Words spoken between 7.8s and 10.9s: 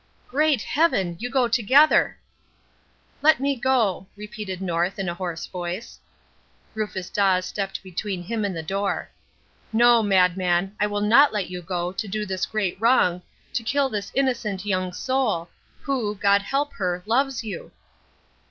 between him and the door. "No, madman, I